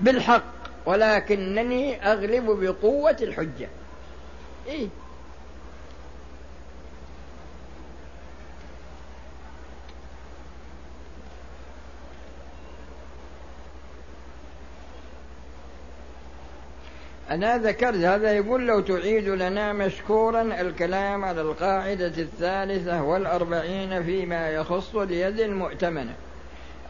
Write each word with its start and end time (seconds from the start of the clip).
بالحق 0.00 0.44
ولكنني 0.86 2.12
أغلب 2.12 2.44
بقوة 2.46 3.16
الحجة. 3.22 3.68
إيه؟ 4.66 4.88
أنا 17.30 17.58
ذكرت 17.58 17.96
هذا 17.96 18.32
يقول 18.32 18.66
لو 18.66 18.80
تعيد 18.80 19.28
لنا 19.28 19.72
مشكورا 19.72 20.42
الكلام 20.42 21.24
على 21.24 21.40
القاعدة 21.40 22.06
الثالثة 22.06 23.02
والأربعين 23.02 24.02
فيما 24.02 24.50
يخص 24.50 24.96
اليد 24.96 25.40
المؤتمنة. 25.40 26.14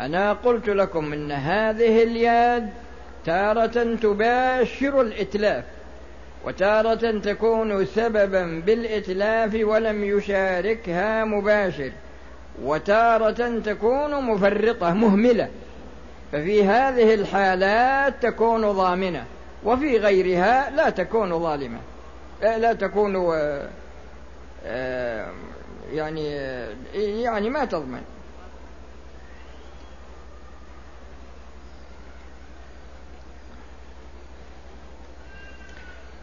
أنا 0.00 0.32
قلت 0.32 0.68
لكم 0.68 1.12
إن 1.12 1.32
هذه 1.32 2.02
اليد 2.02 2.68
تارة 3.28 3.96
تباشر 4.02 5.00
الإتلاف 5.00 5.64
وتارة 6.44 7.18
تكون 7.18 7.86
سببا 7.86 8.62
بالإتلاف 8.66 9.54
ولم 9.54 10.04
يشاركها 10.04 11.24
مباشر 11.24 11.92
وتارة 12.62 13.58
تكون 13.58 14.24
مفرطة 14.24 14.94
مهملة 14.94 15.48
ففي 16.32 16.64
هذه 16.64 17.14
الحالات 17.14 18.14
تكون 18.22 18.72
ضامنة 18.72 19.24
وفي 19.64 19.98
غيرها 19.98 20.70
لا 20.70 20.90
تكون 20.90 21.38
ظالمة 21.38 21.78
لا 22.42 22.72
تكون 22.72 23.16
آه، 23.16 23.68
آه، 24.66 25.32
يعني 25.92 26.26
يعني 27.22 27.50
ما 27.50 27.64
تضمن. 27.64 28.02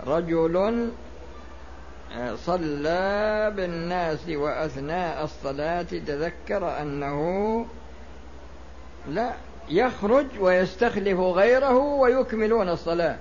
رجل 0.07 0.89
آه، 2.17 2.35
صلى 2.35 3.53
بالناس 3.55 4.29
وأثناء 4.29 5.23
الصلاة 5.23 5.81
تذكر 5.81 6.81
أنه 6.81 7.65
لا 9.09 9.33
يخرج 9.69 10.25
ويستخلف 10.39 11.19
غيره 11.19 11.77
ويكملون 11.77 12.69
الصلاة. 12.69 13.17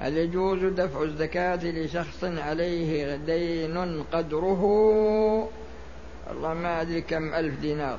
هل 0.00 0.16
يجوز 0.16 0.64
دفع 0.64 1.02
الزكاة 1.02 1.60
لشخص 1.64 2.24
عليه 2.24 3.16
دين 3.16 4.04
قدره؟ 4.12 4.62
الله 6.30 6.54
ما 6.54 6.80
أدري 6.80 7.00
كم 7.00 7.34
ألف 7.34 7.60
دينار. 7.60 7.98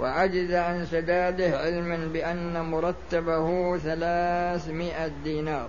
وعجز 0.00 0.52
عن 0.52 0.86
سداده 0.86 1.58
علما 1.58 1.96
بأن 2.12 2.60
مرتبه 2.60 3.78
ثلاثمائة 3.78 5.10
دينار 5.24 5.68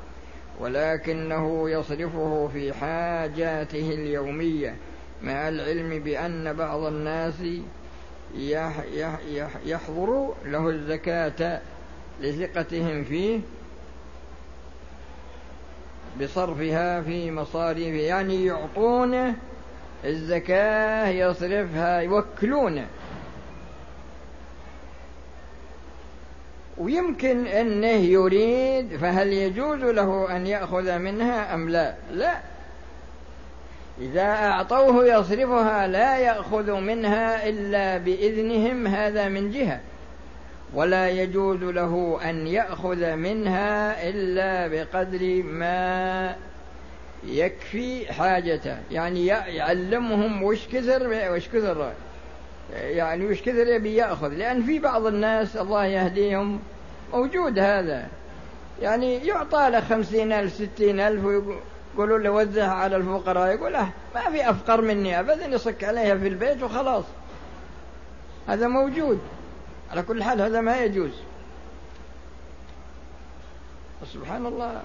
ولكنه 0.59 1.69
يصرفه 1.69 2.49
في 2.53 2.73
حاجاته 2.73 3.89
اليومية 3.93 4.75
مع 5.23 5.49
العلم 5.49 5.99
بأن 5.99 6.53
بعض 6.53 6.83
الناس 6.83 7.33
يحضر 9.65 10.33
له 10.45 10.69
الزكاة 10.69 11.61
لثقتهم 12.21 13.03
فيه 13.03 13.39
بصرفها 16.21 17.01
في 17.01 17.31
مصاريف 17.31 17.95
يعني 17.95 18.45
يعطونه 18.45 19.35
الزكاة 20.05 21.07
يصرفها 21.07 21.99
يوكلونه. 21.99 22.87
ويمكن 26.79 27.47
أنه 27.47 27.87
يريد 27.87 28.97
فهل 28.97 29.33
يجوز 29.33 29.79
له 29.79 30.35
أن 30.35 30.47
يأخذ 30.47 30.97
منها 30.97 31.53
أم 31.53 31.69
لا؟ 31.69 31.95
لا. 32.11 32.39
إذا 34.01 34.21
أعطوه 34.21 35.05
يصرفها 35.05 35.87
لا 35.87 36.17
يأخذ 36.17 36.71
منها 36.71 37.49
إلا 37.49 37.97
بإذنهم 37.97 38.87
هذا 38.87 39.27
من 39.27 39.51
جهة. 39.51 39.79
ولا 40.73 41.09
يجوز 41.09 41.63
له 41.63 42.19
أن 42.23 42.47
يأخذ 42.47 43.15
منها 43.15 44.09
إلا 44.09 44.67
بقدر 44.67 45.43
ما 45.43 46.35
يكفي 47.23 48.13
حاجته. 48.13 48.77
يعني 48.91 49.25
يعلمهم 49.25 50.43
وش 50.43 50.67
كثر 50.67 51.31
وش 51.33 51.47
كثر 51.47 51.91
يعني 52.73 53.25
وش 53.25 53.41
كثر 53.41 53.67
يبي 53.67 53.95
يأخذ؟ 53.95 54.27
لأن 54.27 54.63
في 54.63 54.79
بعض 54.79 55.05
الناس 55.05 55.57
الله 55.57 55.85
يهديهم 55.85 56.59
موجود 57.13 57.59
هذا. 57.59 58.07
يعني 58.81 59.27
يعطى 59.27 59.69
له 59.69 59.81
خمسين 59.81 60.31
ألف 60.31 60.53
ستين 60.53 60.99
ألف 60.99 61.25
ويقولوا 61.25 62.19
له 62.19 62.29
وزعها 62.29 62.73
على 62.73 62.95
الفقراء 62.95 63.55
يقول 63.55 63.73
له 63.73 63.91
ما 64.15 64.29
في 64.31 64.49
أفقر 64.49 64.81
مني 64.81 65.19
أبدا 65.19 65.45
يصك 65.45 65.83
عليها 65.83 66.17
في 66.17 66.27
البيت 66.27 66.63
وخلاص. 66.63 67.05
هذا 68.47 68.67
موجود. 68.67 69.19
على 69.91 70.01
كل 70.01 70.23
حال 70.23 70.41
هذا 70.41 70.61
ما 70.61 70.83
يجوز. 70.83 71.11
سبحان 74.13 74.45
الله. 74.45 74.81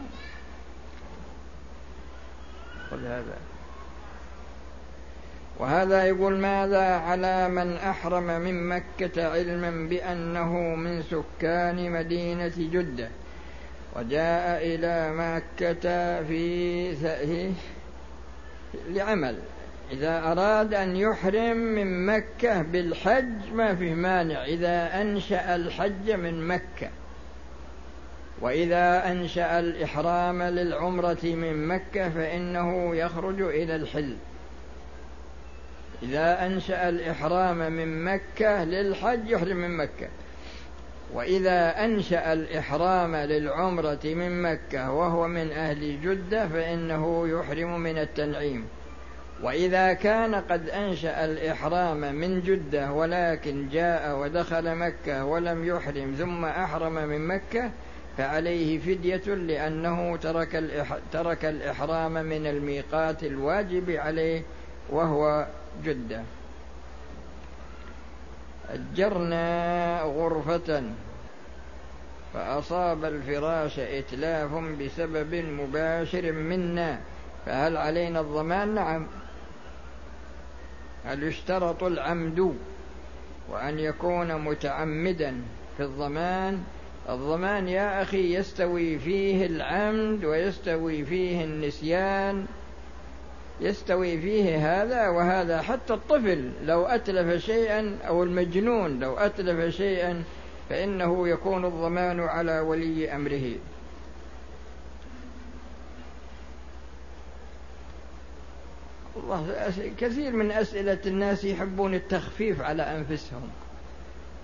قل 2.91 3.07
هذا. 3.07 3.54
وهذا 5.59 6.05
يقول 6.05 6.39
ماذا 6.39 6.85
على 6.85 7.49
من 7.49 7.77
أحرم 7.77 8.27
من 8.27 8.69
مكة 8.69 9.33
علما 9.33 9.89
بأنه 9.89 10.53
من 10.59 11.03
سكان 11.03 11.91
مدينة 11.91 12.53
جدة؟ 12.57 13.09
وجاء 13.97 14.67
إلى 14.67 15.13
مكة 15.13 16.23
في 16.23 17.25
لعمل. 18.89 19.39
إذا 19.93 20.19
أراد 20.19 20.75
أن 20.75 20.97
يحرم 20.97 21.57
من 21.57 22.07
مكة 22.07 22.63
بالحج 22.63 23.53
ما 23.55 23.75
فيه 23.75 23.95
مانع. 23.95 24.45
إذا 24.45 25.01
أنشأ 25.01 25.55
الحج 25.57 26.11
من 26.11 26.49
مكة. 26.49 26.91
وإذا 28.41 29.13
أنشأ 29.13 29.59
الإحرام 29.59 30.43
للعمرة 30.43 31.25
من 31.25 31.69
مكة 31.69 32.09
فإنه 32.09 32.97
يخرج 32.97 33.41
إلى 33.41 33.77
الحل. 33.77 34.17
إذا 36.05 36.47
أنشأ 36.47 36.89
الإحرام 36.89 37.73
من 37.73 38.05
مكة 38.05 38.65
للحج 38.65 39.31
يحرم 39.31 39.57
من 39.57 39.77
مكة. 39.77 40.09
وإذا 41.15 41.85
أنشأ 41.85 42.33
الإحرام 42.33 43.17
للعمرة 43.17 44.01
من 44.05 44.43
مكة 44.43 44.93
وهو 44.93 45.29
من 45.29 45.53
أهل 45.53 46.01
جدة 46.03 46.49
فإنه 46.49 47.29
يحرم 47.29 47.81
من 47.81 47.99
التنعيم. 47.99 48.65
وإذا 49.43 49.93
كان 49.93 50.35
قد 50.35 50.69
أنشأ 50.69 51.25
الإحرام 51.25 52.15
من 52.15 52.41
جدة 52.41 52.93
ولكن 52.93 53.69
جاء 53.69 54.19
ودخل 54.19 54.75
مكة 54.75 55.25
ولم 55.25 55.65
يحرم 55.65 56.15
ثم 56.19 56.45
أحرم 56.45 56.95
من 56.95 57.27
مكة 57.27 57.71
فعليه 58.19 58.79
فدية 58.79 59.35
لأنه 59.35 60.17
ترك 60.17 60.65
ترك 61.13 61.45
الإحرام 61.45 62.13
من 62.13 62.47
الميقات 62.47 63.25
الواجب 63.25 63.91
عليه 63.91 64.43
وهو 64.91 65.47
جدة. 65.85 66.23
أجرنا 68.71 70.01
غرفة 70.03 70.83
فأصاب 72.35 73.05
الفراش 73.05 73.79
إتلاف 73.79 74.55
بسبب 74.55 75.35
مباشر 75.35 76.33
منا. 76.33 77.01
فهل 77.47 77.77
علينا 77.77 78.21
الضمان؟ 78.21 78.75
نعم. 78.75 79.07
هل 81.05 81.23
يشترط 81.23 81.83
العمد 81.83 82.57
وأن 83.51 83.79
يكون 83.79 84.35
متعمدا 84.41 85.41
في 85.77 85.83
الضمان؟ 85.83 86.63
الضمان 87.09 87.69
يا 87.69 88.03
أخي 88.03 88.35
يستوي 88.35 88.99
فيه 88.99 89.47
العمد 89.47 90.25
ويستوي 90.25 91.05
فيه 91.05 91.45
النسيان. 91.45 92.47
يستوي 93.61 94.21
فيه 94.21 94.83
هذا 94.83 95.09
وهذا. 95.09 95.63
حتى 95.63 95.95
الطفل 95.95 96.51
لو 96.65 96.85
أتلف 96.87 97.45
شيئا 97.45 97.99
أو 98.09 98.23
المجنون 98.23 99.01
لو 99.01 99.17
أتلف 99.17 99.77
شيئا 99.77 100.25
فإنه 100.71 101.29
يكون 101.29 101.65
الضمان 101.65 102.21
على 102.21 102.61
ولي 102.61 103.15
أمره. 103.15 103.53
الله 109.17 109.71
كثير 109.99 110.33
من 110.33 110.51
أسئلة 110.51 110.99
الناس 111.07 111.45
يحبون 111.45 111.95
التخفيف 111.95 112.61
على 112.61 112.83
أنفسهم. 112.83 113.49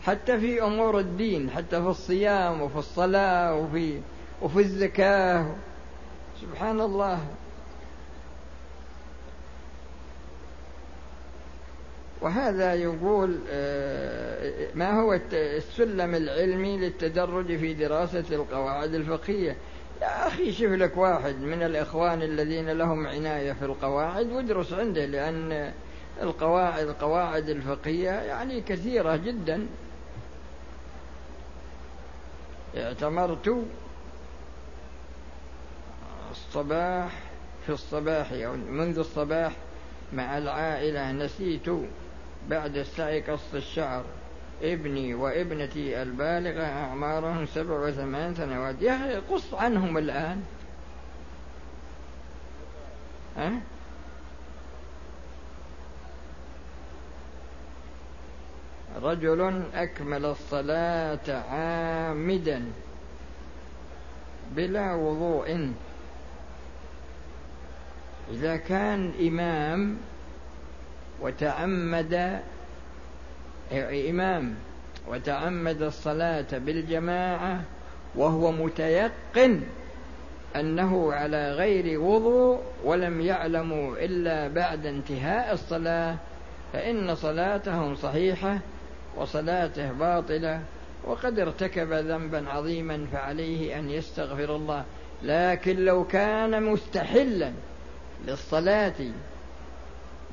حتى 0.02 0.40
في 0.40 0.62
أمور 0.62 0.98
الدين 0.98 1.50
حتى 1.50 1.82
في 1.82 1.88
الصيام 1.88 2.62
وفي 2.62 2.76
الصلاة 2.76 3.54
وفي 3.54 4.00
وفي 4.42 4.58
الزكاة. 4.58 5.54
سبحان 6.40 6.80
الله. 6.80 7.18
وهذا 12.20 12.74
يقول 12.74 13.38
آه، 13.50 14.68
ما 14.74 15.00
هو 15.00 15.20
السلم 15.32 16.14
العلمي 16.14 16.78
للتدرج 16.78 17.46
في 17.56 17.74
دراسة 17.74 18.24
القواعد 18.32 18.94
الفقهية؟ 18.94 19.56
يا 20.02 20.26
أخي 20.26 20.52
شوف 20.52 20.72
لك 20.72 20.96
واحد 20.96 21.36
من 21.40 21.62
الإخوان 21.62 22.22
الذين 22.22 22.70
لهم 22.70 23.06
عناية 23.06 23.52
في 23.52 23.64
القواعد 23.64 24.32
وادرس 24.32 24.72
عنده 24.72 25.06
لأن 25.06 25.72
القواعد 26.22 26.88
القواعد 26.88 27.48
الفقهية 27.48 28.10
يعني 28.10 28.60
كثيرة 28.60 29.16
جدا. 29.16 29.66
اعتمرت 32.76 33.64
الصباح 36.30 37.12
في 37.66 37.72
الصباح 37.72 38.32
أو 38.32 38.56
منذ 38.56 38.98
الصباح 38.98 39.52
مع 40.12 40.38
العائلة 40.38 41.12
نسيت 41.12 41.68
بعد 42.50 42.76
السعي 42.76 43.20
قص 43.20 43.54
الشعر. 43.54 44.04
ابني 44.62 45.14
وابنتي 45.14 46.02
البالغة 46.02 46.64
أعمارهم 46.64 47.46
سبع 47.46 47.74
وثمان 47.74 48.34
سنوات. 48.34 48.82
يا 48.82 48.96
أخي 48.96 49.16
قص 49.34 49.54
عنهم 49.54 49.98
الآن. 49.98 50.42
أه؟ 53.38 53.52
رجل 59.02 59.62
أكمل 59.74 60.24
الصلاة 60.24 61.26
عامدا 61.50 62.72
بلا 64.56 64.94
وضوء. 64.94 65.72
إذا 68.30 68.56
كان 68.56 69.12
إمام 69.20 69.96
وتعمد 71.22 72.40
إمام 74.10 74.54
وتعمد 75.08 75.82
الصلاة 75.82 76.46
بالجماعة 76.52 77.60
وهو 78.14 78.52
متيقن 78.52 79.60
أنه 80.56 81.12
على 81.12 81.52
غير 81.52 82.00
وضوء 82.00 82.60
ولم 82.84 83.20
يعلموا 83.20 83.96
إلا 83.96 84.48
بعد 84.48 84.86
انتهاء 84.86 85.52
الصلاة 85.52 86.16
فإن 86.72 87.14
صلاتهم 87.14 87.96
صحيحة 87.96 88.58
وصلاته 89.16 89.92
باطلة 89.92 90.60
وقد 91.04 91.38
ارتكب 91.38 91.92
ذنبا 91.92 92.48
عظيما 92.48 93.06
فعليه 93.12 93.78
أن 93.78 93.90
يستغفر 93.90 94.56
الله. 94.56 94.84
لكن 95.22 95.84
لو 95.84 96.04
كان 96.04 96.62
مستحلا 96.62 97.52
للصلاة 98.26 98.94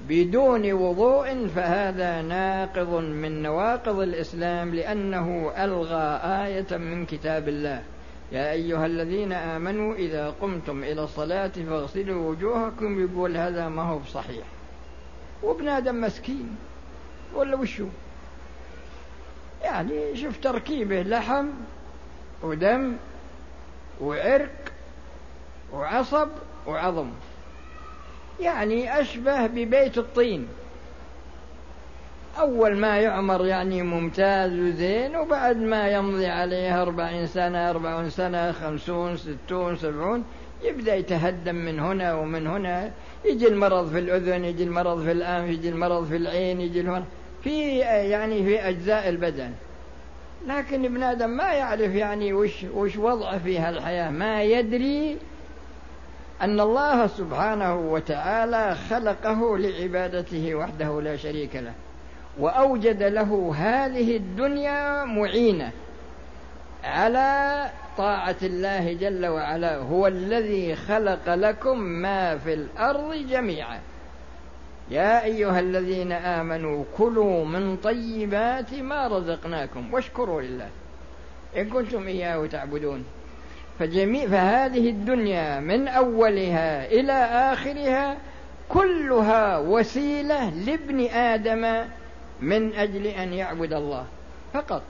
بدون 0.09 0.73
وضوء 0.73 1.47
فهذا 1.47 2.21
ناقض 2.21 2.93
من 2.93 3.41
نواقض 3.41 3.99
الإسلام 3.99 4.75
لأنه 4.75 5.51
ألغى 5.57 6.19
آية 6.23 6.77
من 6.77 7.05
كتاب 7.05 7.47
الله. 7.47 7.83
يا 8.31 8.51
أيها 8.51 8.85
الذين 8.85 9.33
آمنوا 9.33 9.95
إذا 9.95 10.29
قمتم 10.29 10.83
إلى 10.83 11.03
الصلاة 11.03 11.47
فاغسلوا 11.47 12.29
وجوهكم 12.29 13.03
يقول 13.03 13.37
هذا 13.37 13.69
ما 13.69 13.81
هو 13.83 13.99
بصحيح. 13.99 14.45
وابن 15.43 15.67
آدم 15.67 16.01
مسكين. 16.01 16.55
ولا 17.35 17.55
وشو؟ 17.55 17.85
يعني 19.63 20.17
شوف 20.17 20.37
تركيبه 20.37 21.01
لحم 21.01 21.47
ودم 22.43 22.95
وعرق 24.01 24.55
وعصب 25.73 26.29
وعظم. 26.67 27.09
يعني 28.39 29.01
أشبه 29.01 29.47
ببيت 29.47 29.97
الطين. 29.97 30.47
أول 32.39 32.77
ما 32.77 32.97
يعمر 32.97 33.45
يعني 33.45 33.81
ممتاز 33.81 34.53
وزين 34.53 35.15
وبعد 35.15 35.57
ما 35.57 35.89
يمضي 35.89 36.27
عليه 36.27 36.81
أربعين 36.81 37.27
سنة 37.27 37.69
أربعون 37.69 38.09
سنة 38.09 38.51
خمسون 38.51 39.17
ستون 39.17 39.75
سبعون 39.75 40.23
يبدأ 40.63 40.95
يتهدم 40.95 41.55
من 41.55 41.79
هنا 41.79 42.13
ومن 42.13 42.47
هنا. 42.47 42.91
يجي 43.25 43.47
المرض 43.47 43.89
في 43.91 43.99
الأذن 43.99 44.45
يجي 44.45 44.63
المرض 44.63 45.03
في 45.03 45.11
الأنف 45.11 45.49
يجي 45.49 45.69
المرض 45.69 46.07
في 46.07 46.15
العين 46.15 46.61
يجي 46.61 46.81
المرض 46.81 47.05
في 47.43 47.77
يعني 47.77 48.43
في 48.43 48.59
أجزاء 48.69 49.09
البدن. 49.09 49.51
لكن 50.47 50.85
ابن 50.85 51.03
آدم 51.03 51.29
ما 51.29 51.53
يعرف 51.53 51.95
يعني 51.95 52.33
وش 52.33 52.63
وش 52.73 52.97
وضعه 52.97 53.37
في 53.37 53.59
هالحياة. 53.59 54.11
ما 54.11 54.43
يدري 54.43 55.17
أن 56.41 56.59
الله 56.59 57.07
سبحانه 57.07 57.75
وتعالى 57.75 58.75
خلقه 58.89 59.57
لعبادته 59.57 60.55
وحده 60.55 61.01
لا 61.01 61.15
شريك 61.15 61.55
له 61.55 61.73
وأوجد 62.39 63.03
له 63.03 63.53
هذه 63.57 64.17
الدنيا 64.17 65.03
معينة 65.03 65.71
على 66.83 67.65
طاعة 67.97 68.35
الله 68.43 68.93
جل 68.93 69.25
وعلا 69.25 69.77
هو 69.77 70.07
الذي 70.07 70.75
خلق 70.75 71.33
لكم 71.33 71.79
ما 71.79 72.37
في 72.37 72.53
الأرض 72.53 73.13
جميعا. 73.13 73.79
يا 74.89 75.23
أيها 75.23 75.59
الذين 75.59 76.11
آمنوا 76.11 76.83
كلوا 76.97 77.45
من 77.45 77.77
طيبات 77.77 78.73
ما 78.73 79.07
رزقناكم 79.07 79.93
واشكروا 79.93 80.41
لله. 80.41 80.69
إن 81.57 81.69
كنتم 81.69 82.07
إياه 82.07 82.45
تعبدون. 82.45 83.03
فجميع 83.79 84.27
فهذه 84.27 84.89
الدنيا 84.89 85.59
من 85.59 85.87
أولها 85.87 86.91
إلى 86.91 87.13
آخرها 87.53 88.17
كلها 88.69 89.57
وسيلة 89.57 90.49
لابن 90.49 91.05
آدم 91.05 91.87
من 92.41 92.73
أجل 92.73 93.07
أن 93.07 93.33
يعبد 93.33 93.73
الله. 93.73 94.05
فقط. 94.53 94.81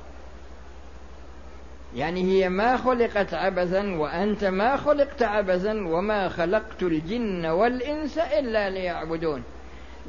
يعني 1.95 2.23
هي 2.23 2.49
ما 2.49 2.77
خلقت 2.77 3.33
عبثا 3.33 3.95
وأنت 3.97 4.43
ما 4.43 4.77
خلقت 4.77 5.23
عبثا 5.23 5.71
وما 5.71 6.29
خلقت 6.29 6.83
الجن 6.83 7.45
والإنس 7.45 8.17
إلا 8.17 8.69
ليعبدون. 8.69 9.43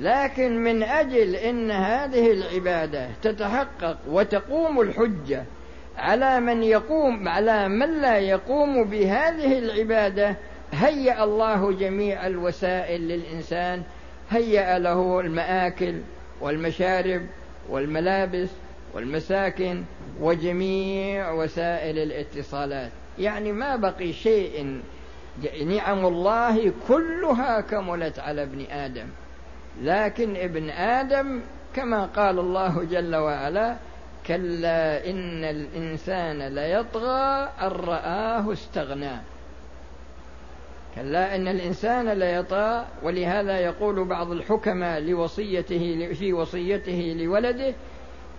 لكن 0.00 0.64
من 0.64 0.82
أجل 0.82 1.34
أن 1.34 1.70
هذه 1.70 2.32
العبادة 2.32 3.08
تتحقق 3.22 3.98
وتقوم 4.08 4.80
الحجة 4.80 5.44
على 5.98 6.40
من 6.40 6.62
يقوم 6.62 7.28
على 7.28 7.68
من 7.68 8.00
لا 8.00 8.18
يقوم 8.18 8.84
بهذه 8.84 9.58
العبادة 9.58 10.36
هيأ 10.72 11.24
الله 11.24 11.72
جميع 11.72 12.26
الوسائل 12.26 13.00
للإنسان 13.00 13.82
هيأ 14.30 14.78
له 14.78 15.20
المآكل 15.20 16.00
والمشارب 16.40 17.22
والملابس 17.68 18.48
والمساكن 18.94 19.84
وجميع 20.20 21.30
وسائل 21.30 21.98
الاتصالات. 21.98 22.90
يعني 23.18 23.52
ما 23.52 23.76
بقي 23.76 24.12
شيء. 24.12 24.80
نعم 25.66 26.06
الله 26.06 26.72
كلها 26.88 27.60
كملت 27.60 28.18
على 28.18 28.42
ابن 28.42 28.64
آدم. 28.70 29.06
لكن 29.82 30.36
ابن 30.36 30.70
آدم 30.70 31.40
كما 31.76 32.06
قال 32.06 32.38
الله 32.38 32.84
جل 32.90 33.16
وعلا 33.16 33.76
كلا 34.28 35.10
إن 35.10 35.44
الإنسان 35.44 36.42
ليطغى 36.54 37.48
أن 37.60 37.68
رآه 37.68 38.52
استغنى. 38.52 39.16
كلا 40.94 41.34
إن 41.36 41.48
الإنسان 41.48 42.08
ليطغى 42.08 42.86
ولهذا 43.02 43.58
يقول 43.58 44.04
بعض 44.04 44.30
الحكماء 44.30 45.00
لوصيته 45.00 46.14
في 46.14 46.32
وصيته 46.32 47.16
لولده 47.18 47.74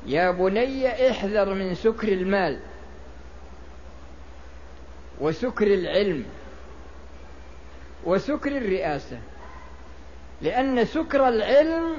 يا 0.05 0.31
بني 0.31 1.09
احذر 1.11 1.53
من 1.53 1.75
سكر 1.75 2.07
المال 2.07 2.59
وسكر 5.21 5.67
العلم 5.67 6.25
وسكر 8.05 8.57
الرئاسة 8.57 9.19
لأن 10.41 10.85
سكر 10.85 11.27
العلم 11.27 11.97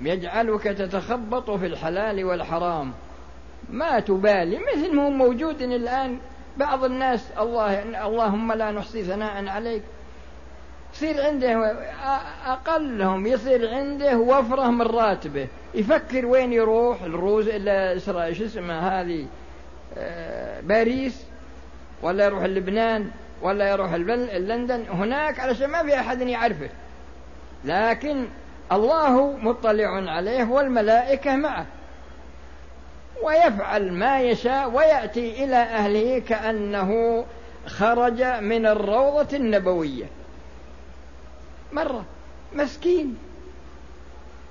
يجعلك 0.00 0.62
تتخبط 0.62 1.50
في 1.50 1.66
الحلال 1.66 2.24
والحرام. 2.24 2.92
ما 3.70 4.00
تبالي. 4.00 4.58
مثل 4.58 4.94
ما 4.94 5.06
هو 5.06 5.10
موجود 5.10 5.62
الآن 5.62 6.18
بعض 6.56 6.84
الناس 6.84 7.30
الله 7.38 7.82
اللهم 8.06 8.52
لا 8.52 8.70
نحصي 8.70 9.04
ثناء 9.04 9.48
عليك. 9.48 9.82
يصير 10.94 11.26
عنده 11.26 11.76
أقلهم 12.46 13.26
يصير 13.26 13.74
عنده 13.74 14.18
وفرة 14.18 14.70
من 14.70 14.82
راتبه. 14.82 15.48
يفكر 15.74 16.26
وين 16.26 16.52
يروح 16.52 17.02
الروز 17.02 17.48
إلى 17.48 17.96
إسرائيل 17.96 18.36
شو 18.36 18.44
اسمها 18.44 19.00
هذه؟ 19.00 19.26
آه، 19.98 20.60
باريس 20.60 21.24
ولا 22.02 22.24
يروح 22.24 22.44
لبنان 22.44 23.10
ولا 23.42 23.70
يروح 23.70 23.94
لندن. 23.94 24.84
هناك 24.90 25.40
علشان 25.40 25.70
ما 25.70 25.82
في 25.82 25.94
أحد 25.94 26.20
يعرفه. 26.20 26.68
لكن 27.64 28.26
الله 28.72 29.36
مطلع 29.36 30.10
عليه 30.10 30.44
والملائكة 30.44 31.36
معه. 31.36 31.66
ويفعل 33.22 33.92
ما 33.92 34.20
يشاء 34.20 34.70
ويأتي 34.70 35.44
إلى 35.44 35.56
أهله 35.56 36.18
كأنه 36.18 37.24
خرج 37.66 38.22
من 38.22 38.66
الروضة 38.66 39.36
النبوية. 39.36 40.04
مرة 41.72 42.04
مسكين. 42.54 43.16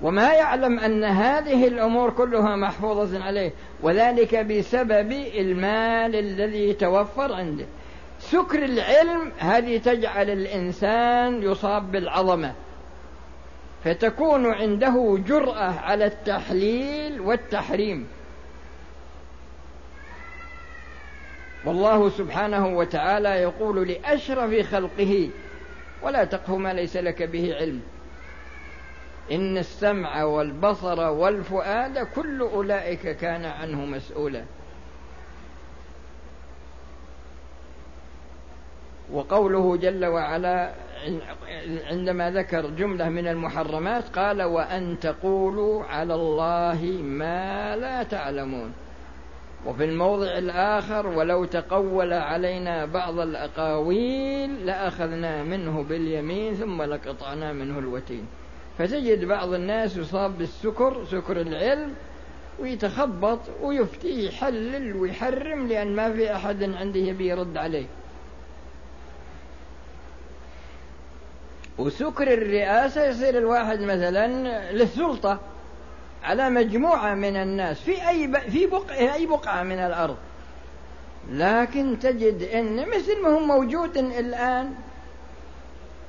وما 0.02 0.32
يعلم 0.32 0.78
أن 0.78 1.04
هذه 1.04 1.68
الأمور 1.68 2.10
كلها 2.10 2.56
محفوظة 2.56 3.24
عليه 3.24 3.52
وذلك 3.82 4.34
بسبب 4.34 5.12
المال 5.12 6.16
الذي 6.16 6.72
توفر 6.72 7.32
عنده. 7.32 7.66
سكر 8.20 8.64
العلم 8.64 9.32
هذه 9.38 9.78
تجعل 9.78 10.30
الإنسان 10.30 11.42
يصاب 11.42 11.92
بالعظمة. 11.92 12.54
فتكون 13.84 14.46
عنده 14.46 15.18
جرأة 15.26 15.80
على 15.80 16.04
التحليل 16.04 17.20
والتحريم. 17.20 18.08
والله 21.64 22.08
سبحانه 22.08 22.66
وتعالى 22.66 23.28
يقول 23.28 23.88
لأشرف 23.88 24.70
خلقه 24.72 25.30
ولا 26.02 26.24
تقف 26.24 26.50
ما 26.50 26.72
ليس 26.72 26.96
لك 26.96 27.22
به 27.22 27.54
علم. 27.56 27.80
إن 29.32 29.58
السمع 29.58 30.24
والبصر 30.24 31.10
والفؤاد 31.10 31.98
كل 31.98 32.40
أولئك 32.40 33.16
كان 33.16 33.44
عنه 33.44 33.84
مسؤولا. 33.84 34.44
وقوله 39.12 39.76
جل 39.76 40.06
وعلا 40.06 40.72
عندما 41.90 42.30
ذكر 42.30 42.70
جملة 42.70 43.08
من 43.08 43.28
المحرمات 43.28 44.08
قال 44.18 44.42
وأن 44.42 44.98
تقولوا 45.00 45.84
على 45.84 46.14
الله 46.14 46.84
ما 47.02 47.76
لا 47.76 48.02
تعلمون. 48.02 48.72
وفي 49.66 49.84
الموضع 49.84 50.38
الآخر 50.38 51.06
ولو 51.06 51.44
تقول 51.44 52.12
علينا 52.12 52.84
بعض 52.84 53.18
الأقاويل 53.18 54.66
لأخذنا 54.66 55.44
منه 55.44 55.82
باليمين 55.82 56.54
ثم 56.54 56.82
لقطعنا 56.82 57.52
منه 57.52 57.78
الوتين. 57.78 58.26
فتجد 58.78 59.24
بعض 59.24 59.52
الناس 59.52 59.96
يصاب 59.96 60.38
بالسكر 60.38 61.04
سكر 61.04 61.40
العلم 61.40 61.94
ويتخبط 62.60 63.38
ويفتي 63.62 64.26
يحلل 64.26 64.96
ويحرم 64.96 65.66
لأن 65.66 65.96
ما 65.96 66.12
في 66.12 66.34
أحد 66.34 66.62
عنده 66.62 67.00
يبي 67.00 67.28
يرد 67.28 67.56
عليه. 67.56 67.86
وسكر 71.80 72.32
الرئاسة 72.32 73.04
يصير 73.06 73.38
الواحد 73.38 73.80
مثلا 73.80 74.26
للسلطة 74.72 75.40
على 76.24 76.50
مجموعة 76.50 77.14
من 77.14 77.36
الناس. 77.36 77.80
في 77.80 78.08
أي 78.08 78.32
في 78.50 78.66
بقعة 78.66 79.14
أي 79.14 79.26
بقعة 79.26 79.62
من 79.62 79.78
الأرض. 79.78 80.16
لكن 81.30 81.98
تجد 81.98 82.42
أن 82.42 82.88
مثل 82.88 83.22
ما 83.22 83.28
هو 83.28 83.40
موجود 83.40 83.96
الآن 83.96 84.72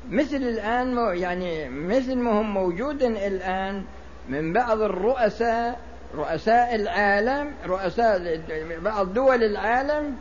مثل 0.10 0.36
الآن 0.36 1.18
يعني 1.18 1.70
مثل 1.70 2.16
ما 2.16 2.32
هم 2.32 2.54
موجود 2.54 3.04
الآن 3.04 3.84
من 4.30 4.54
بعض 4.54 4.82
الرؤساء 4.82 5.80
رؤساء 6.16 6.76
العالم 6.76 7.52
رؤساء 7.66 8.42
بعض 8.84 9.14
دول 9.14 9.44
العالم 9.44 10.16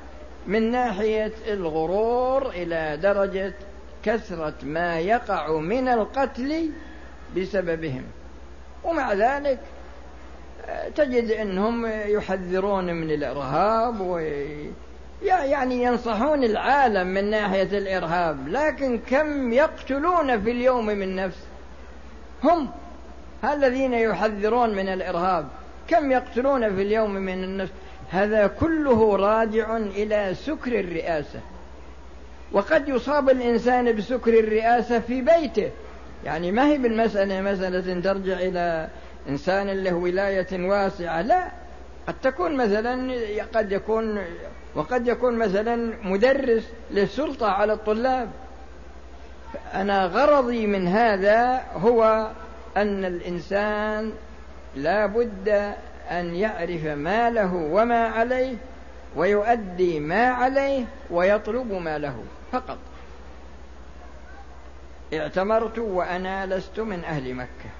من 0.46 0.70
ناحية 0.70 1.32
الغرور 1.48 2.50
إلى 2.50 2.98
درجة 3.02 3.54
كثرة 4.04 4.54
ما 4.62 4.98
يقع 4.98 5.58
من 5.58 5.88
القتل 5.88 6.70
بسببهم. 7.36 8.04
ومع 8.84 9.12
ذلك 9.12 9.58
تجد 10.96 11.30
إنهم 11.30 11.86
يحذرون 11.86 12.94
من 12.94 13.10
الإرهاب 13.10 14.00
و 14.00 14.18
يعني 15.22 15.82
ينصحون 15.82 16.44
العالم 16.44 17.06
من 17.06 17.30
ناحية 17.30 17.78
الإرهاب 17.78 18.48
لكن 18.48 18.98
كم 18.98 19.52
يقتلون 19.52 20.40
في 20.42 20.50
اليوم 20.50 20.86
من 20.86 21.16
نفس؟ 21.16 21.38
هم 22.44 22.70
الذين 23.44 23.94
يحذرون 23.94 24.74
من 24.74 24.88
الإرهاب. 24.88 25.48
كم 25.88 26.10
يقتلون 26.10 26.76
في 26.76 26.82
اليوم 26.82 27.10
من 27.10 27.44
النفس؟ 27.44 27.72
هذا 28.10 28.46
كله 28.46 29.16
راجع 29.16 29.76
إلى 29.76 30.34
سكر 30.34 30.80
الرئاسة. 30.80 31.40
وقد 32.52 32.88
يصاب 32.88 33.30
الإنسان 33.30 33.96
بسكر 33.96 34.38
الرئاسة 34.38 34.98
في 35.00 35.20
بيته. 35.20 35.70
يعني 36.24 36.52
ما 36.52 36.66
هي 36.66 36.78
بالمسألة 36.78 37.40
مسألة 37.40 38.00
ترجع 38.00 38.40
إلى 38.40 38.88
إنسان 39.28 39.70
له 39.70 39.94
ولاية 39.94 40.68
واسعة. 40.68 41.22
لا 41.22 41.50
قد 42.06 42.14
تكون 42.22 42.56
مثلا 42.56 43.14
قد 43.54 43.72
يكون 43.72 44.22
وقد 44.74 45.08
يكون 45.08 45.38
مثلا 45.38 45.94
مدرس 46.02 46.68
للسلطة 46.90 47.46
على 47.46 47.72
الطلاب. 47.72 48.30
أنا 49.74 50.06
غرضي 50.06 50.66
من 50.66 50.88
هذا 50.88 51.62
هو 51.74 52.30
أن 52.76 53.04
الإنسان 53.04 54.12
لا 54.76 55.06
بد 55.06 55.48
أن 56.10 56.34
يعرف 56.34 56.84
ما 56.86 57.30
له 57.30 57.54
وما 57.54 58.08
عليه. 58.08 58.56
ويؤدي 59.16 60.00
ما 60.00 60.28
عليه 60.28 60.84
ويطلب 61.10 61.72
ما 61.72 61.98
له 61.98 62.24
فقط. 62.52 62.78
اعتمرت 65.14 65.78
وأنا 65.78 66.46
لست 66.46 66.80
من 66.80 67.04
أهل 67.04 67.34
مكة. 67.34 67.70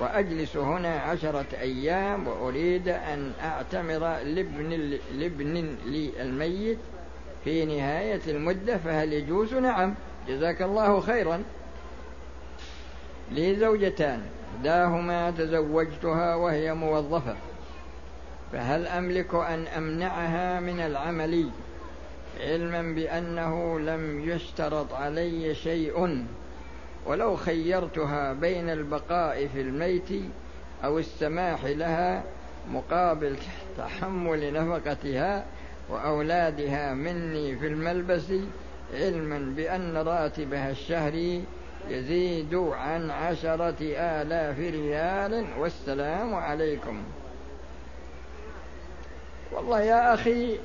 وأجلس 0.00 0.56
هنا 0.56 0.94
عشرة 1.00 1.46
أيام 1.60 2.28
وأريد 2.28 2.88
أن 2.88 3.32
أعتمر 3.44 4.18
لابن, 4.18 4.98
لابن 5.12 5.76
لي 5.86 6.22
الميت. 6.22 6.78
في 7.44 7.64
نهاية 7.64 8.20
المدة 8.26 8.76
فهل 8.76 9.12
يجوز؟ 9.12 9.54
نعم. 9.54 9.94
جزاك 10.28 10.62
الله 10.62 11.00
خيرا. 11.00 11.42
لي 13.30 13.56
زوجتان 13.56 14.22
إحداهما 14.56 15.30
تزوجتها 15.30 16.34
وهي 16.34 16.74
موظفة. 16.74 17.36
فهل 18.52 18.86
أملك 18.86 19.34
أن 19.34 19.66
أمنعها 19.66 20.60
من 20.60 20.80
العمل 20.80 21.50
علما 22.40 22.82
بأنه 22.94 23.80
لم 23.80 24.30
يشترط 24.30 24.92
علي 24.94 25.54
شيء؟ 25.54 26.24
ولو 27.06 27.36
خيرتها 27.36 28.32
بين 28.32 28.70
البقاء 28.70 29.46
في 29.46 29.60
الميت 29.60 30.08
أو 30.84 30.98
السماح 30.98 31.64
لها 31.64 32.22
مقابل 32.72 33.36
تحمل 33.78 34.52
نفقتها 34.52 35.44
وأولادها 35.88 36.94
مني 36.94 37.56
في 37.56 37.66
الملبس 37.66 38.32
علما 38.94 39.54
بأن 39.56 39.96
راتبها 39.96 40.70
الشهري 40.70 41.44
يزيد 41.88 42.54
عن 42.54 43.10
عشرة 43.10 43.76
آلاف 43.96 44.58
ريال 44.58 45.46
والسلام 45.58 46.34
عليكم. 46.34 47.02
والله 49.52 49.80
يا 49.80 50.14
أخي 50.14 50.58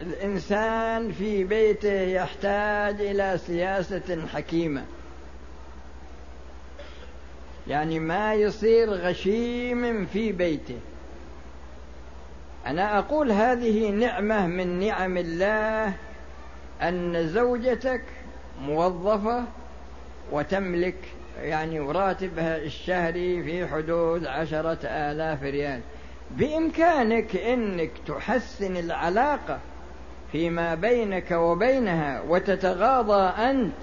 الإنسان 0.00 1.12
في 1.12 1.44
بيته 1.44 2.00
يحتاج 2.00 3.00
إلى 3.00 3.38
سياسة 3.46 4.26
حكيمة. 4.32 4.84
يعني 7.68 7.98
ما 7.98 8.34
يصير 8.34 8.90
غشيم 8.90 10.06
في 10.06 10.32
بيته. 10.32 10.78
أنا 12.66 12.98
أقول 12.98 13.32
هذه 13.32 13.90
نعمة 13.90 14.46
من 14.46 14.78
نعم 14.86 15.16
الله 15.16 15.92
أن 16.82 17.28
زوجتك 17.28 18.02
موظفة 18.60 19.44
وتملك 20.32 20.96
يعني 21.40 21.80
راتبها 21.80 22.56
الشهري 22.56 23.42
في 23.42 23.66
حدود 23.66 24.26
عشرة 24.26 24.78
آلاف 24.84 25.42
ريال. 25.42 25.80
بإمكانك 26.30 27.36
أنك 27.36 27.90
تحسن 28.06 28.76
العلاقة 28.76 29.60
فيما 30.32 30.74
بينك 30.74 31.30
وبينها 31.30 32.22
وتتغاضى 32.28 33.50
أنت 33.50 33.74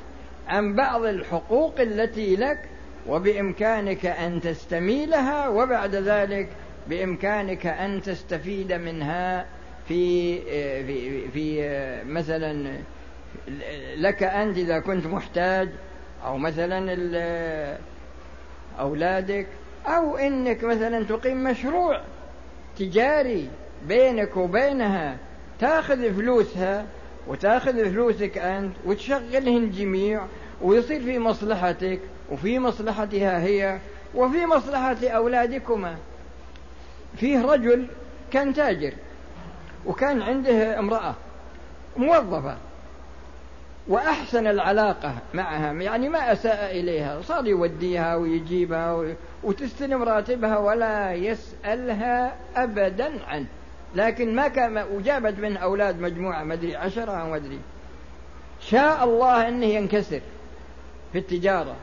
عن 0.47 0.75
بعض 0.75 1.03
الحقوق 1.03 1.79
التي 1.79 2.35
لك 2.35 2.59
وبإمكانك 3.07 4.05
أن 4.05 4.41
تستميلها 4.41 5.47
وبعد 5.47 5.95
ذلك 5.95 6.49
بإمكانك 6.87 7.65
أن 7.65 8.01
تستفيد 8.01 8.73
منها 8.73 9.45
في 9.87 10.41
في 10.85 11.27
في 11.27 12.03
مثلا 12.05 12.71
لك 13.97 14.23
أنت 14.23 14.57
إذا 14.57 14.79
كنت 14.79 15.07
محتاج 15.07 15.69
أو 16.25 16.37
مثلا 16.37 17.77
أولادك 18.79 19.47
أو 19.87 20.17
إنك 20.17 20.63
مثلا 20.63 21.03
تقيم 21.03 21.43
مشروع. 21.43 22.01
تجاري 22.79 23.49
بينك 23.87 24.37
وبينها 24.37 25.17
تاخذ 25.59 26.13
فلوسها 26.13 26.85
وتاخذ 27.27 27.91
فلوسك 27.91 28.37
أنت 28.37 28.73
وتشغلهن 28.85 29.71
جميع 29.71 30.25
ويصير 30.61 31.01
في 31.01 31.19
مصلحتك 31.19 31.99
وفي 32.31 32.59
مصلحتها 32.59 33.39
هي 33.39 33.79
وفي 34.15 34.45
مصلحة 34.45 35.07
أولادكما 35.07 35.95
فيه 37.17 37.41
رجل 37.41 37.87
كان 38.31 38.53
تاجر 38.53 38.93
وكان 39.85 40.21
عنده 40.21 40.79
امرأة 40.79 41.15
موظفة 41.97 42.57
وأحسن 43.87 44.47
العلاقة 44.47 45.15
معها 45.33 45.73
يعني 45.73 46.09
ما 46.09 46.31
أساء 46.31 46.79
إليها 46.79 47.21
صار 47.21 47.47
يوديها 47.47 48.15
ويجيبها 48.15 49.15
وتستلم 49.43 50.03
راتبها 50.03 50.57
ولا 50.57 51.13
يسألها 51.13 52.35
أبدا 52.55 53.25
عنه. 53.25 53.47
لكن 53.95 54.35
ما 54.35 54.47
كان 54.47 54.77
وجابت 54.77 55.39
من 55.39 55.57
أولاد 55.57 56.01
مجموعة 56.01 56.43
مدري 56.43 56.75
عشرة 56.75 57.11
أو 57.11 57.31
مدري 57.31 57.59
شاء 58.61 59.03
الله 59.03 59.47
أنه 59.47 59.65
ينكسر 59.65 60.21
في 61.11 61.17
التجارة. 61.19 61.75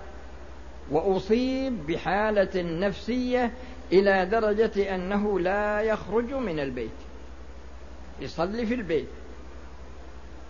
وأصيب 0.91 1.87
بحالة 1.87 2.63
نفسية 2.63 3.53
إلى 3.93 4.27
درجة 4.27 4.95
أنه 4.95 5.41
لا 5.41 5.81
يخرج 5.81 6.35
من 6.35 6.61
البيت. 6.61 6.91
يصلي 8.21 8.67
في 8.67 8.75
البيت. 8.75 9.09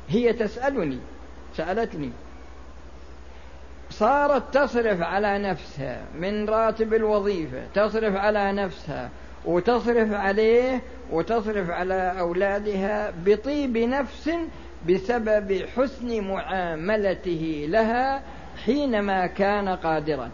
هي 0.09 0.33
تسألني 0.33 0.99
سألتني. 1.57 2.11
صارت 3.99 4.55
تصرف 4.55 5.03
على 5.03 5.39
نفسها 5.39 6.05
من 6.15 6.49
راتب 6.49 6.95
الوظيفة 6.95 7.63
تصرف 7.75 8.17
على 8.17 8.53
نفسها 8.53 9.11
وتصرف 9.45 10.13
عليه 10.13 10.83
وتصرف 11.11 11.71
على 11.71 12.21
أولادها 12.21 13.13
بطيب 13.25 13.77
نفس 13.77 14.31
بسبب 14.89 15.65
حسن 15.77 16.21
معاملته 16.21 17.67
لها 17.69 18.23
حينما 18.65 19.27
كان 19.27 19.69
قادرا. 19.69 20.31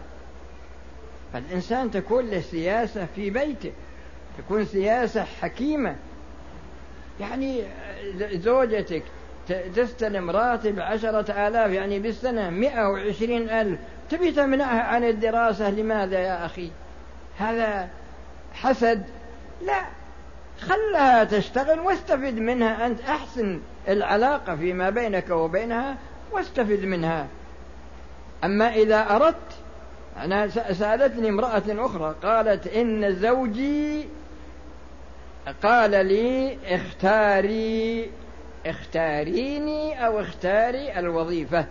فالإنسان 1.32 1.90
تكون 1.90 2.30
له 2.30 2.40
سياسة 2.40 3.06
في 3.16 3.30
بيته 3.30 3.72
تكون 4.38 4.64
سياسة 4.64 5.24
حكيمة. 5.40 5.96
يعني 7.20 7.62
زوجتك 8.18 9.02
تستلم 9.48 10.30
راتب 10.30 10.80
عشرة 10.80 11.48
آلاف 11.48 11.70
يعني 11.70 11.98
بالسنة 11.98 12.50
مئة 12.50 12.88
وعشرين 12.88 13.50
ألف. 13.50 13.78
تبي 14.10 14.32
تمنعها 14.32 14.82
عن 14.82 15.04
الدراسة؟ 15.04 15.70
لماذا 15.70 16.18
يا 16.18 16.46
أخي؟ 16.46 16.70
هذا 17.38 17.88
حسد. 18.54 19.04
لا 19.66 19.82
خلها 20.60 21.24
تشتغل 21.24 21.80
واستفد 21.80 22.38
منها 22.38 22.86
أنت. 22.86 23.00
أحسن 23.00 23.60
العلاقة 23.88 24.56
فيما 24.56 24.90
بينك 24.90 25.30
وبينها 25.30 25.96
واستفد 26.32 26.84
منها. 26.84 27.26
أما 28.44 28.74
إذا 28.74 29.16
أردت 29.16 29.36
أنا 30.16 30.48
سألتني 30.48 31.28
امرأة 31.28 31.62
أخرى 31.68 32.14
قالت 32.22 32.66
إن 32.66 33.14
زوجي 33.14 34.08
قال 35.62 35.90
لي 35.90 36.58
اختاري 36.66 38.10
اختاريني 38.66 40.06
أو 40.06 40.20
اختاري 40.20 40.98
الوظيفة. 40.98 41.66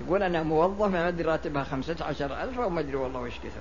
تقول 0.00 0.22
أنا 0.22 0.42
موظفة 0.42 0.88
ما 0.88 1.08
أدري 1.08 1.28
راتبها 1.28 1.64
خمسة 1.64 1.96
عشر 2.00 2.42
ألف 2.42 2.60
أو 2.60 2.70
ما 2.70 2.80
أدري 2.80 2.96
والله 2.96 3.20
وش 3.20 3.38
كثر. 3.38 3.60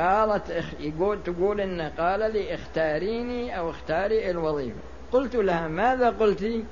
قالت 0.00 0.64
يقول 0.80 1.22
تقول 1.22 1.60
إن 1.60 1.80
قال 1.80 2.32
لي 2.32 2.54
اختاريني 2.54 3.58
أو 3.58 3.70
اختاري 3.70 4.30
الوظيفة. 4.30 4.78
قلت 5.12 5.36
لها 5.36 5.68
ماذا 5.68 6.10
قلت؟ 6.10 6.64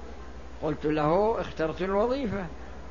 قلت 0.62 0.84
له 0.86 1.40
اخترت 1.40 1.82
الوظيفة 1.82 2.46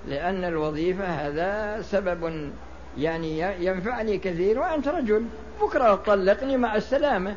لأن 0.07 0.43
الوظيفة 0.43 1.05
هذا 1.05 1.81
سبب 1.81 2.51
يعني 2.97 3.39
ينفعني 3.65 4.17
كثير 4.17 4.59
وأنت 4.59 4.87
رجل. 4.87 5.25
بكرة 5.61 5.95
طلقني 5.95 6.57
مع 6.57 6.75
السلامة. 6.75 7.35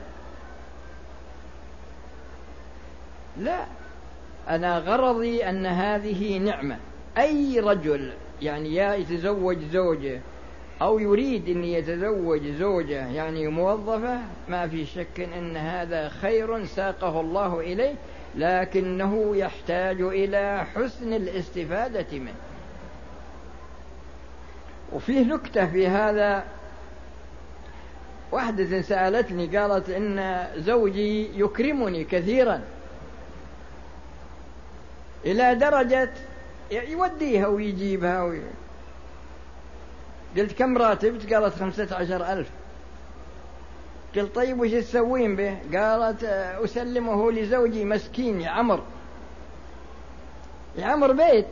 لا 3.37 3.65
أنا 4.49 4.79
غرضي 4.79 5.49
أن 5.49 5.67
هذه 5.67 6.39
نعمة. 6.39 6.77
أي 7.19 7.61
رجل 7.61 8.13
يعني 8.43 8.75
يا 8.75 8.95
يتزوج 8.95 9.59
زوجة 9.73 10.21
أو 10.83 10.99
يريد 10.99 11.49
أن 11.49 11.65
يتزوج 11.65 12.47
زوجة 12.47 13.07
يعني 13.07 13.49
موظفة 13.49 14.19
ما 14.49 14.69
في 14.69 14.87
شك 14.87 15.21
أن 15.21 15.57
هذا 15.57 16.09
خير 16.09 16.65
ساقه 16.65 17.21
الله 17.21 17.61
إليه 17.61 17.95
لكنه 18.35 19.37
يحتاج 19.37 20.01
إلى 20.01 20.67
حسن 20.75 21.13
الاستفادة 21.13 22.19
منه. 22.19 22.35
وفيه 24.93 25.25
نكتة 25.25 25.67
في 25.67 25.87
هذا. 25.87 26.45
واحدة 28.33 28.81
سألتني 28.83 29.59
قالت 29.59 29.91
إن 29.91 30.47
زوجي 30.57 31.41
يكرمني 31.41 32.05
كثيرا. 32.05 32.61
إلى 35.25 35.55
درجة 35.55 36.11
يوديها 36.71 37.47
ويجيبها 37.47 38.23
وي... 38.23 38.41
قلت 40.37 40.53
كم 40.53 40.79
راتب 40.79 41.33
قالت 41.33 41.55
خمسة 41.55 41.97
عشر 41.97 42.33
ألف. 42.33 42.49
قلت 44.17 44.35
طيب 44.35 44.61
وش 44.61 44.71
تسوين 44.71 45.37
به؟ 45.37 45.57
قالت 45.75 46.25
أسلمه 46.65 47.33
لزوجي 47.33 47.85
مسكين 47.85 48.41
يعمر 48.41 48.83
يعمر 50.79 51.13
بيت. 51.13 51.47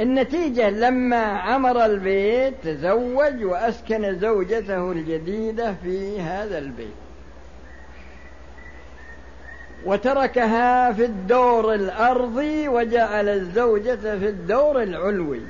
النتيجة 0.00 0.70
لما 0.70 1.24
عمر 1.24 1.84
البيت 1.84 2.54
تزوج 2.64 3.44
وأسكن 3.44 4.18
زوجته 4.18 4.92
الجديدة 4.92 5.74
في 5.82 6.20
هذا 6.20 6.58
البيت. 6.58 7.03
وتركها 9.84 10.92
في 10.92 11.04
الدور 11.04 11.74
الأرضي 11.74 12.68
وجعل 12.68 13.28
الزوجة 13.28 14.18
في 14.18 14.28
الدور 14.28 14.82
العلوي. 14.82 15.40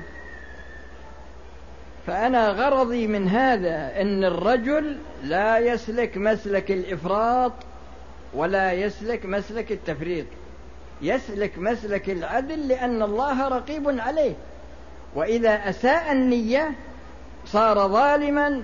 فأنا 2.07 2.49
غرضي 2.49 3.07
من 3.07 3.29
هذا 3.29 4.01
أن 4.01 4.23
الرجل 4.23 4.97
لا 5.23 5.57
يسلك 5.57 6.17
مسلك 6.17 6.71
الإفراط 6.71 7.53
ولا 8.33 8.73
يسلك 8.73 9.25
مسلك 9.25 9.71
التفريط. 9.71 10.25
يسلك 11.01 11.57
مسلك 11.57 12.09
العدل 12.09 12.67
لأن 12.67 13.01
الله 13.01 13.47
رقيب 13.47 13.99
عليه. 13.99 14.33
وإذا 15.15 15.69
أساء 15.69 16.11
النية 16.11 16.71
صار 17.45 17.87
ظالما 17.87 18.63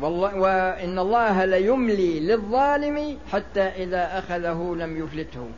والله 0.00 0.36
وإن 0.36 0.98
الله 0.98 1.44
ليملي 1.44 2.20
للظالم 2.20 3.18
حتى 3.32 3.60
إذا 3.62 4.18
أخذه 4.18 4.74
لم 4.78 5.04
يفلته. 5.04 5.48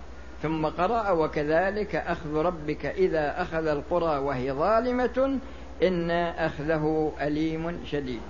ثم 0.43 0.67
قرأ 0.67 1.11
وكذلك 1.11 1.97
أخذ 1.97 2.35
ربك 2.35 2.87
إذا 2.87 3.43
أخذ 3.43 3.67
القرى 3.67 4.19
وهي 4.19 4.53
ظالمة 4.53 5.39
إن 5.83 6.11
أخذه 6.11 7.13
أليم 7.21 7.81
شديد. 7.87 8.21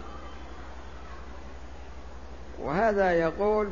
وهذا 2.63 3.13
يقول 3.13 3.69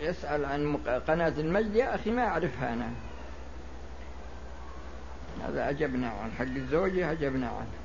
يسأل 0.00 0.44
عن 0.44 0.76
قناة 1.08 1.34
المجد 1.38 1.74
يا 1.76 1.94
أخي 1.94 2.10
ما 2.10 2.22
أعرفها 2.22 2.72
أنا. 2.72 2.90
هذا 5.48 5.70
أجبنا 5.70 6.08
عن 6.08 6.30
حق 6.38 6.44
الزوجة 6.44 7.12
أجبنا 7.12 7.46
عنه. 7.46 7.81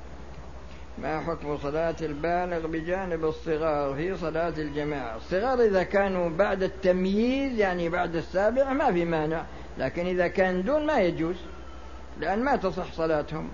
ما 1.02 1.20
حكم 1.20 1.58
صلاة 1.58 1.96
البالغ 2.02 2.66
بجانب 2.66 3.24
الصغار 3.24 3.94
في 3.94 4.16
صلاة 4.16 4.54
الجماعة. 4.58 5.16
الصغار 5.16 5.60
إذا 5.60 5.82
كانوا 5.82 6.28
بعد 6.28 6.62
التمييز 6.62 7.58
يعني 7.58 7.88
بعد 7.88 8.16
السابع 8.16 8.72
ما 8.72 8.92
في 8.92 9.04
مانع 9.04 9.44
لكن 9.78 10.06
إذا 10.06 10.28
كان 10.28 10.62
دون 10.62 10.86
ما 10.86 11.00
يجوز 11.00 11.36
لأن 12.20 12.44
ما 12.44 12.56
تصح 12.56 12.92
صلاتهم. 12.92 13.48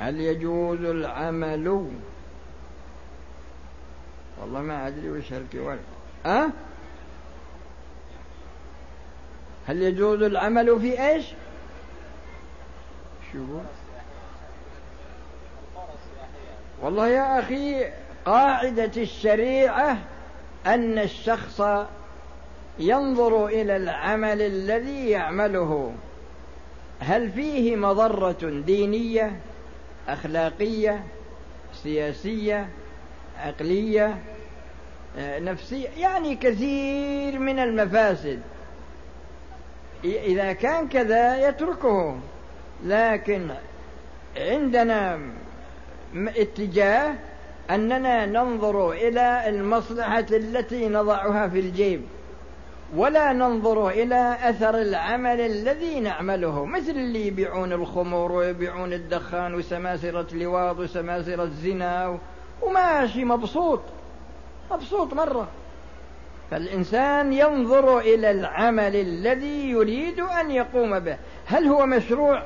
هل 0.00 0.20
يجوز 0.20 0.80
العمل؟ 0.80 1.90
والله 4.40 4.60
ما 4.60 4.86
أدري 4.86 5.10
وش 5.10 5.32
الكوال 5.32 5.78
أه؟ 6.26 6.46
هل 9.66 9.82
يجوز 9.82 10.22
العمل 10.22 10.80
في 10.80 11.08
إيش؟ 11.08 11.24
شو 13.32 13.38
والله 16.82 17.08
يا 17.08 17.38
أخي 17.38 17.84
قاعدة 18.24 19.02
الشريعة 19.02 19.98
أن 20.66 20.98
الشخص 20.98 21.62
ينظر 22.78 23.46
إلى 23.46 23.76
العمل 23.76 24.42
الذي 24.42 25.10
يعمله. 25.10 25.94
هل 27.00 27.30
فيه 27.30 27.76
مضرة 27.76 28.62
دينية؟ 28.66 29.40
أخلاقية 30.08 31.04
سياسية 31.74 32.68
عقلية 33.38 34.18
نفسية 35.18 35.88
يعني 35.88 36.36
كثير 36.36 37.38
من 37.38 37.58
المفاسد. 37.58 38.40
إذا 40.04 40.52
كان 40.52 40.88
كذا 40.88 41.48
يتركه 41.48 42.16
لكن 42.84 43.50
عندنا 44.36 45.20
اتجاه 46.16 47.14
أننا 47.70 48.26
ننظر 48.26 48.92
إلى 48.92 49.48
المصلحة 49.48 50.26
التي 50.30 50.88
نضعها 50.88 51.48
في 51.48 51.60
الجيب. 51.60 52.02
ولا 52.96 53.32
ننظر 53.32 53.88
إلى 53.88 54.36
أثر 54.42 54.80
العمل 54.80 55.40
الذي 55.40 56.00
نعمله 56.00 56.64
مثل 56.64 56.90
اللي 56.90 57.26
يبيعون 57.26 57.72
الخمور 57.72 58.32
ويبيعون 58.32 58.92
الدخان 58.92 59.54
وسماسرة 59.54 60.26
لواط 60.34 60.78
وسماسرة 60.78 61.50
زنا 61.62 62.18
وماشي 62.62 63.24
مبسوط 63.24 63.80
مبسوط 64.70 65.14
مرة. 65.14 65.48
فالإنسان 66.50 67.32
ينظر 67.32 67.98
إلى 67.98 68.30
العمل 68.30 68.96
الذي 68.96 69.70
يريد 69.70 70.20
أن 70.20 70.50
يقوم 70.50 70.98
به 70.98 71.16
هل 71.46 71.66
هو 71.66 71.86
مشروع 71.86 72.42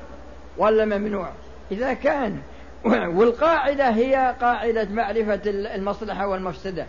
ولا 0.58 0.84
ممنوع؟ 0.84 1.28
إذا 1.72 1.94
كان 1.94 2.38
والقاعدة 2.84 3.90
هي 3.90 4.34
قاعدة 4.40 4.88
معرفة 4.90 5.40
المصلحة 5.46 6.26
والمفسدة. 6.26 6.86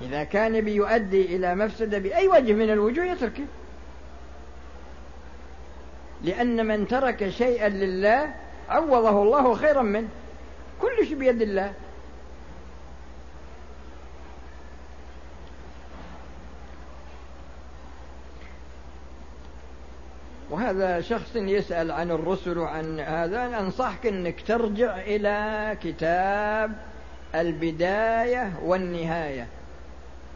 إذا 0.00 0.24
كان 0.24 0.60
بيؤدي 0.60 1.36
إلى 1.36 1.54
مفسدة 1.54 1.98
بأي 1.98 2.28
وجه 2.28 2.52
من 2.52 2.70
الوجوه 2.70 3.04
يتركه. 3.04 3.44
لأن 6.22 6.66
من 6.66 6.88
ترك 6.88 7.28
شيئا 7.28 7.68
لله 7.68 8.34
عوضه 8.68 9.22
الله 9.22 9.54
خيرا 9.54 9.82
منه. 9.82 10.08
كل 10.80 11.06
شيء 11.06 11.18
بيد 11.18 11.42
الله. 11.42 11.72
وهذا 20.50 21.00
شخص 21.00 21.36
يسأل 21.36 21.90
عن 21.90 22.10
الرسل 22.10 22.58
وعن 22.58 23.00
هذا 23.00 23.58
أنصحك 23.60 24.06
أنك 24.06 24.40
ترجع 24.40 25.00
إلى 25.00 25.76
كتاب 25.82 26.72
البداية 27.34 28.52
والنهاية. 28.62 29.46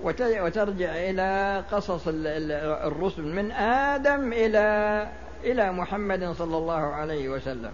وترجع 0.03 0.91
إلى 0.95 1.65
قصص 1.73 2.03
الرسل 2.09 3.23
من 3.23 3.53
آدم 3.53 4.33
إلى 4.33 5.09
إلى 5.45 5.73
محمد 5.73 6.33
صلى 6.33 6.57
الله 6.57 6.81
عليه 6.81 7.29
وسلم. 7.29 7.73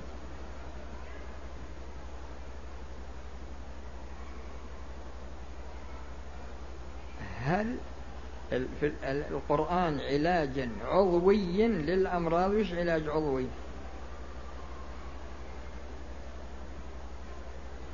هل 7.45 7.77
في 8.51 8.93
القرآن 9.31 10.01
علاجا 10.01 10.71
عضويا 10.85 11.69
للأمراض؟ 11.69 12.51
وش 12.51 12.73
علاج 12.73 13.09
عضوي؟ 13.09 13.47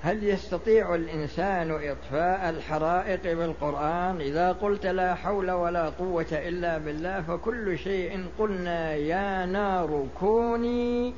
هل 0.05 0.25
يستطيع 0.25 0.95
الإنسان 0.95 1.71
إطفاء 1.71 2.51
الحرائق 2.51 3.23
بالقرآن؟ 3.23 4.21
إذا 4.21 4.53
قلت 4.53 4.87
لا 4.87 5.15
حول 5.15 5.51
ولا 5.51 5.89
قوة 5.89 6.27
إلا 6.33 6.79
بالله 6.79 7.21
فكل 7.21 7.79
شيء 7.79 8.27
قلنا 8.39 8.95
يا 8.95 9.47
نار 9.47 10.07
كوني 10.21 11.15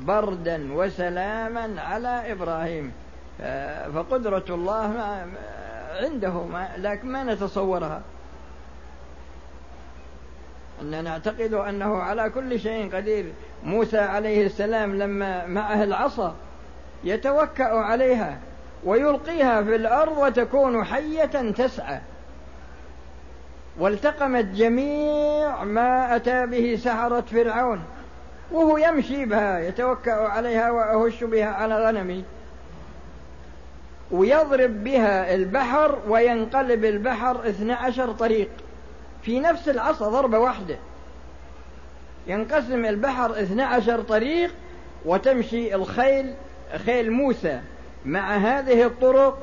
بردا 0.00 0.74
وسلاما 0.74 1.80
على 1.80 2.32
إبراهيم. 2.32 2.92
فقدرة 3.94 4.44
الله 4.50 5.24
عنده 6.02 6.44
لكن 6.76 7.08
ما 7.08 7.24
نتصورها. 7.24 8.02
أننا 10.82 11.02
نعتقد 11.02 11.54
أنه 11.54 11.96
على 11.96 12.30
كل 12.30 12.60
شيء 12.60 12.96
قدير. 12.96 13.32
موسى 13.64 13.98
عليه 13.98 14.46
السلام 14.46 14.98
لما 14.98 15.46
معه 15.46 15.84
العصا 15.84 16.34
يتوكأ 17.04 17.64
عليها 17.64 18.38
ويلقيها 18.84 19.62
في 19.62 19.76
الأرض 19.76 20.18
وتكون 20.18 20.84
حية 20.84 21.50
تسعى. 21.50 22.00
والتقمت 23.78 24.44
جميع 24.44 25.64
ما 25.64 26.16
أتى 26.16 26.46
به 26.46 26.78
سحرة 26.84 27.20
فرعون. 27.20 27.82
وهو 28.52 28.76
يمشي 28.76 29.24
بها 29.24 29.58
يتوكأ 29.58 30.12
عليها 30.12 30.70
وأهش 30.70 31.24
بها 31.24 31.48
على 31.48 31.86
غنمي 31.86 32.24
ويضرب 34.10 34.84
بها 34.84 35.34
البحر 35.34 35.98
وينقلب 36.08 36.84
البحر 36.84 37.48
اثنى 37.48 37.72
عشر 37.72 38.12
طريق. 38.12 38.48
في 39.22 39.40
نفس 39.40 39.68
العصا 39.68 40.08
ضربة 40.08 40.38
واحدة. 40.38 40.76
ينقسم 42.26 42.84
البحر 42.84 43.30
اثنى 43.30 43.62
عشر 43.62 44.02
طريق 44.02 44.54
وتمشي 45.04 45.74
الخيل 45.74 46.34
خيل 46.76 47.10
موسى 47.10 47.60
مع 48.04 48.36
هذه 48.36 48.86
الطرق 48.86 49.38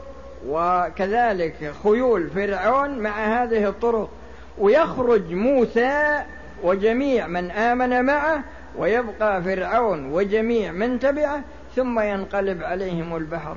وكذلك 0.48 1.74
خيول 1.84 2.30
فرعون 2.30 3.00
مع 3.00 3.44
هذه 3.44 3.70
الطرق. 3.70 4.10
ويخرج 4.58 5.34
موسى 5.34 6.24
وجميع 6.64 7.28
من 7.28 7.52
آمن 7.52 8.06
معه 8.06 8.44
ويبقى 8.78 9.44
فرعون 9.44 10.12
وجميع 10.12 10.72
من 10.72 11.00
تبعه 11.00 11.42
ثم 11.76 12.00
ينقلب 12.00 12.64
عليهم 12.64 13.16
البحر. 13.16 13.56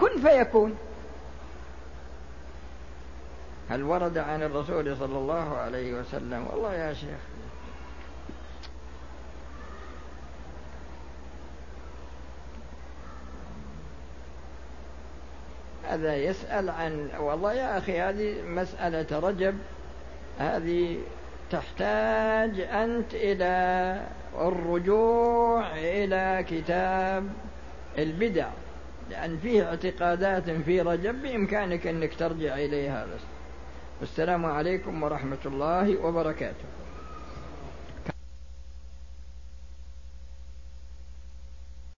كن 0.00 0.20
فيكون. 0.28 0.76
هل 3.70 3.82
ورد 3.82 4.18
عن 4.18 4.42
الرسول 4.42 4.96
صلى 4.96 5.18
الله 5.18 5.56
عليه 5.56 5.94
وسلم؟ 5.94 6.46
والله 6.52 6.74
يا 6.74 6.92
شيخ. 6.92 7.18
هذا 15.96 16.16
يسأل 16.16 16.70
عن 16.70 17.08
والله 17.20 17.52
يا 17.52 17.78
أخي 17.78 18.00
هذه 18.00 18.34
مسألة 18.46 19.18
رجب 19.18 19.54
هذه 20.38 20.98
تحتاج 21.50 22.60
أنت 22.60 23.14
إلى 23.14 24.02
الرجوع 24.38 25.76
إلى 25.76 26.44
كتاب 26.50 27.28
البدع 27.98 28.48
لأن 29.10 29.38
فيه 29.38 29.68
اعتقادات 29.68 30.50
في 30.50 30.80
رجب 30.80 31.22
بإمكانك 31.22 31.86
أنك 31.86 32.14
ترجع 32.14 32.54
إليها. 32.54 33.04
بس 33.04 33.20
والسلام 34.00 34.46
عليكم 34.46 35.02
ورحمة 35.02 35.38
الله 35.46 36.04
وبركاته. 36.04 36.64